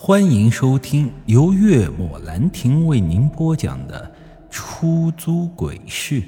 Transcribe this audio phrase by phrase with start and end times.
[0.00, 4.14] 欢迎收听由月末兰亭为您播讲的
[4.48, 6.22] 《出租鬼市》。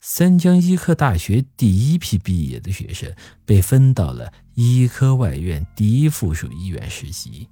[0.00, 7.48] 三江医科大学第一批毕业的学生被分到了医科外院第一附属医院实习。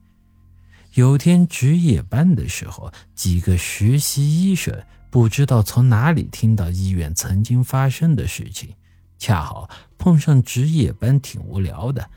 [0.95, 8.75] 有天值夜班的时候，几个实习医生不知道从哪里听到医院曾经发生的事情。
[9.23, 12.11] 恰好碰上值夜班，挺无聊的。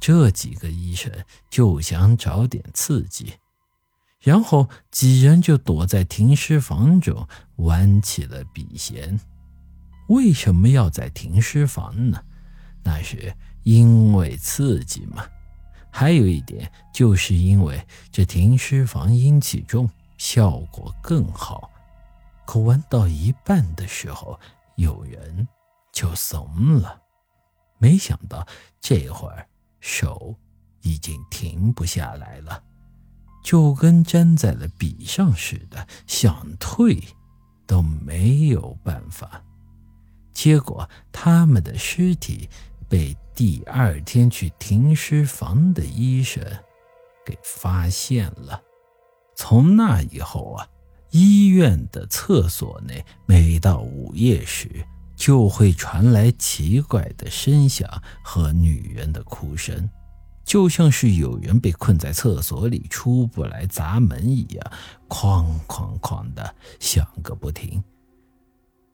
[0.00, 1.08] 这几个医生
[1.48, 3.34] 就想找点刺激，
[4.18, 9.20] 然后几人就躲在停尸房中玩起了笔仙。
[10.08, 12.20] 为什么要在停尸房呢？
[12.82, 13.32] 那是
[13.62, 15.24] 因为刺激嘛。
[15.88, 17.80] 还有一点，就是因为
[18.10, 19.88] 这停尸房阴气重，
[20.18, 21.70] 效果更好。
[22.44, 24.36] 可玩到一半的时候，
[24.74, 25.46] 有人。
[25.92, 27.02] 就怂了，
[27.78, 28.46] 没想到
[28.80, 29.46] 这会儿
[29.80, 30.36] 手
[30.82, 32.62] 已经停不下来了，
[33.42, 37.02] 就跟粘在了笔上似的，想退
[37.66, 39.42] 都没有办法。
[40.32, 42.48] 结果他们的尸体
[42.88, 46.42] 被第二天去停尸房的医生
[47.26, 48.62] 给发现了。
[49.34, 50.66] 从那以后啊，
[51.10, 54.84] 医院的厕所内每到午夜时。
[55.20, 57.86] 就会传来奇怪的声响
[58.24, 59.90] 和女人的哭声，
[60.46, 64.72] 就像是有人被困在厕所里出不来砸门一样，
[65.10, 67.84] 哐哐哐的响个不停。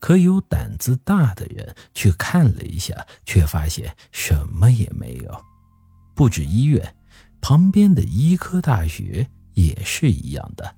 [0.00, 5.44] 可有胆子大的人去看了一下，却发现什么也没有。
[6.16, 6.96] 不止医院，
[7.40, 10.74] 旁边的医科大学也是一样的，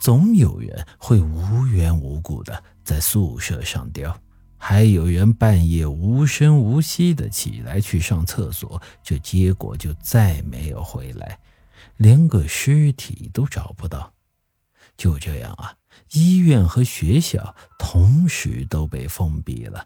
[0.00, 4.20] 总有人会无缘无故的在宿舍上吊。
[4.64, 11.40] 还有人半夜无声无息的起来去上厕所，这结果就再没有回来，
[11.96, 14.12] 连个尸体都找不到。
[14.96, 15.74] 就这样啊，
[16.12, 19.84] 医院和学校同时都被封闭了，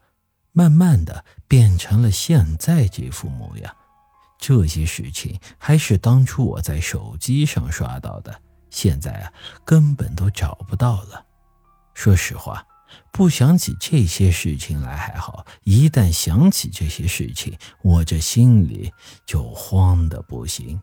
[0.53, 3.75] 慢慢的变成了现在这副模样。
[4.39, 9.33] 这些事情还是当初我在手机上刷到的，现在啊
[9.65, 11.25] 根本都找不到了。
[11.95, 12.63] 说实话。
[13.13, 18.93] 不想起这些事情来还好，一旦想起这些事情，我这心里
[19.27, 20.81] 就慌得不行。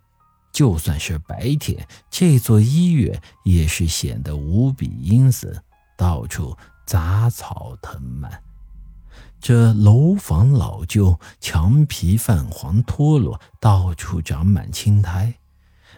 [0.51, 5.63] 就算是白天，这座医院也是显得无比阴森，
[5.97, 6.55] 到处
[6.85, 8.31] 杂草藤蔓，
[9.39, 15.33] 这楼房老旧，墙皮泛黄脱落，到处长满青苔。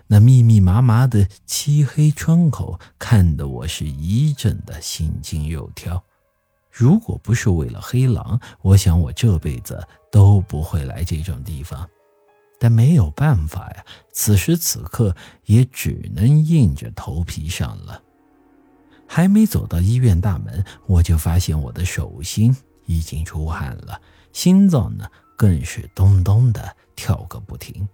[0.08, 6.04] 那密密麻麻的漆黑窗口，看得我是一阵的心惊肉跳。
[6.72, 11.90] 如果不是为了黑狼，我想我这辈子都不会来这种地方。
[12.60, 18.02] 但没有办法呀，此时此刻也只能硬着头皮上了。
[19.08, 22.56] 还没走到医院大门，我就发现我的手心
[22.86, 24.00] 已经出汗了，
[24.34, 25.06] 心脏呢
[25.36, 27.88] 更是咚咚的跳个不停。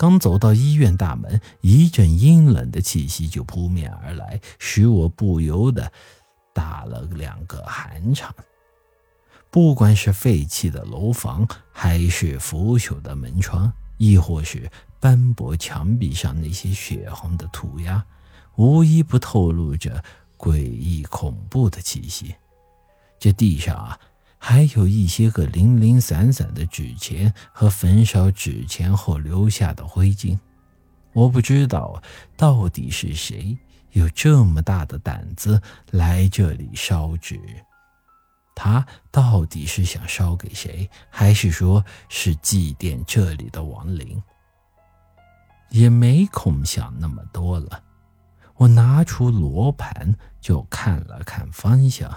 [0.00, 5.92] 刚走到医院大门，一阵阴冷的气息就扑面而来，使我不由得
[6.54, 8.34] 打了两个寒颤。
[9.50, 18.02] 不管是废弃的楼房，还是腐朽的门窗，亦或是斑驳墙壁上那些血红的涂鸦，
[18.56, 20.02] 无一不透露着
[20.38, 22.34] 诡异恐怖的气息。
[23.18, 24.00] 这地上啊。
[24.42, 30.38] 还有一些个零零散散的纸钱和焚烧纸钱后留下的灰烬，
[31.12, 32.02] 我不知道
[32.38, 33.56] 到底是谁
[33.92, 37.38] 有这么大的胆子来这里烧纸。
[38.56, 44.20] 他到底是想烧给谁，还是说是祭奠这里的亡灵？
[45.68, 47.82] 也没空想那么多了，
[48.56, 52.10] 我拿出罗盘就看了看方向。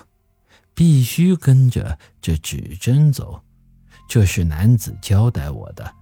[0.73, 3.41] 必须跟着这指针走，
[4.07, 5.93] 这是男子交代我的。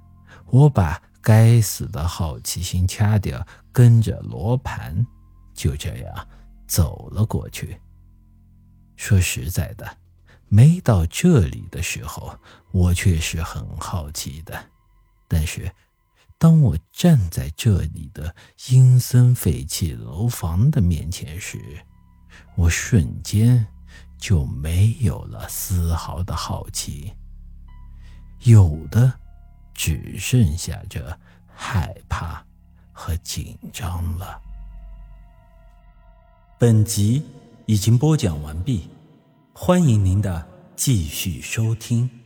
[0.48, 5.06] 我把该死的好奇心掐掉，跟着罗盘，
[5.54, 6.28] 就这样
[6.68, 7.80] 走了过去。
[8.96, 9.98] 说实在的，
[10.48, 12.38] 没到这里的时候，
[12.72, 14.62] 我却是很好奇的。
[15.28, 15.72] 但是，
[16.38, 18.36] 当我站在这里的
[18.70, 21.60] 阴森废弃楼房的面前时，
[22.56, 23.66] 我瞬间。
[24.22, 27.12] 就没有了丝毫的好奇，
[28.44, 29.12] 有的
[29.74, 32.46] 只剩下这害怕
[32.94, 34.40] 和紧张了。
[36.60, 37.26] 本集
[37.66, 38.88] 已经播讲完毕，
[39.54, 42.21] 欢迎您的继续收听。